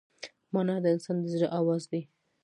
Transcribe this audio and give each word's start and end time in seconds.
مانا 0.53 0.75
د 0.83 0.85
انسان 0.95 1.17
د 1.21 1.25
زړه 1.33 1.47
آواز 1.59 1.83
دی. 1.91 2.01